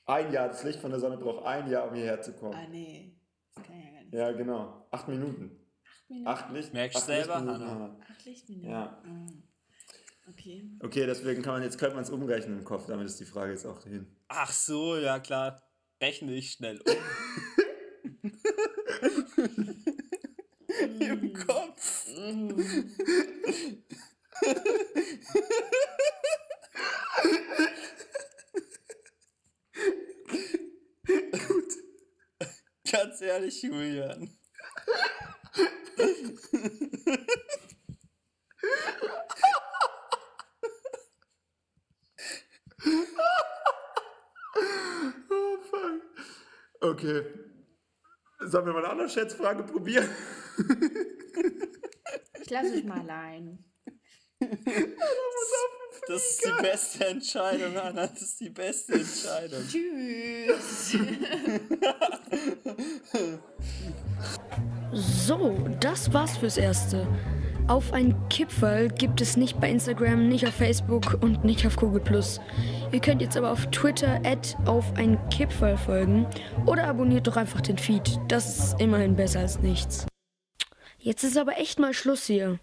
Ein 0.04 0.30
Jahr, 0.32 0.48
das 0.48 0.62
Licht 0.62 0.80
von 0.80 0.90
der 0.90 1.00
Sonne 1.00 1.16
braucht 1.16 1.46
ein 1.46 1.70
Jahr, 1.70 1.88
um 1.88 1.94
hierher 1.94 2.20
zu 2.20 2.34
kommen. 2.34 2.54
Ah, 2.54 2.66
nee. 2.68 3.16
Das 3.54 3.64
kann 3.64 3.80
ja 3.80 3.90
gar 3.90 4.02
nicht. 4.02 4.14
Ja, 4.14 4.32
genau. 4.32 4.86
Acht 4.90 5.08
Minuten. 5.08 5.66
Acht 5.82 6.10
Minuten. 6.10 6.28
Acht 6.28 6.50
Licht. 6.52 6.74
Merkst 6.74 6.98
acht 6.98 7.06
selber, 7.06 7.34
Lichtminuten, 7.36 7.68
Hanna. 7.68 7.84
Hanna. 7.84 8.00
Acht 8.10 8.24
Lichtminuten. 8.26 8.70
Ja. 8.70 9.02
Mhm. 9.04 9.42
Okay. 10.28 10.70
Okay, 10.82 11.06
deswegen 11.06 11.40
kann 11.42 11.54
man 11.54 11.62
jetzt 11.62 11.78
könnte 11.78 11.94
man 11.94 12.04
es 12.04 12.10
umrechnen 12.10 12.58
im 12.58 12.64
Kopf, 12.64 12.86
damit 12.86 13.06
ist 13.06 13.18
die 13.18 13.24
Frage 13.24 13.52
jetzt 13.52 13.64
auch 13.64 13.82
hin. 13.82 14.14
Ach 14.28 14.52
so, 14.52 14.98
ja 14.98 15.18
klar. 15.20 15.62
Rechne 16.02 16.34
ich 16.34 16.52
schnell 16.52 16.82
um. 16.82 18.30
Im 21.00 21.32
Kopf. 21.32 21.95
Ganz 32.90 33.20
ehrlich, 33.20 33.60
Julian. 33.62 34.30
Oh, 45.28 45.58
fuck. 45.70 46.00
Okay. 46.80 47.24
Sollen 48.40 48.64
wir 48.66 48.72
mal 48.72 48.78
eine 48.78 48.88
andere 48.88 49.08
Schätzfrage 49.10 49.64
probieren? 49.64 50.08
Ich 52.46 52.50
lasse 52.52 52.74
euch 52.74 52.84
mal 52.84 53.00
allein. 53.00 53.58
Das 56.08 56.22
ist 56.22 56.44
die 56.44 56.62
beste 56.62 57.06
Entscheidung, 57.06 57.76
Anna. 57.76 58.06
Das 58.06 58.22
ist 58.22 58.38
die 58.38 58.50
beste 58.50 58.92
Entscheidung. 58.92 59.58
Tschüss. 59.66 60.96
So, 64.92 65.56
das 65.80 66.12
war's 66.12 66.36
fürs 66.36 66.58
Erste. 66.58 67.08
Auf 67.66 67.92
ein 67.92 68.14
Kipferl 68.28 68.88
gibt 68.88 69.20
es 69.20 69.36
nicht 69.36 69.60
bei 69.60 69.68
Instagram, 69.68 70.28
nicht 70.28 70.46
auf 70.46 70.54
Facebook 70.54 71.18
und 71.22 71.44
nicht 71.44 71.66
auf 71.66 71.74
Google+. 71.74 72.04
Ihr 72.92 73.00
könnt 73.00 73.20
jetzt 73.20 73.36
aber 73.36 73.50
auf 73.50 73.66
Twitter 73.72 74.20
at 74.24 74.56
auf 74.66 74.94
ein 74.94 75.18
Kipferl 75.30 75.76
folgen 75.76 76.26
oder 76.66 76.86
abonniert 76.86 77.26
doch 77.26 77.36
einfach 77.36 77.62
den 77.62 77.78
Feed. 77.78 78.20
Das 78.28 78.56
ist 78.56 78.80
immerhin 78.80 79.16
besser 79.16 79.40
als 79.40 79.58
nichts. 79.58 80.06
Jetzt 81.06 81.22
ist 81.22 81.38
aber 81.38 81.58
echt 81.58 81.78
mal 81.78 81.94
Schluss 81.94 82.26
hier. 82.26 82.58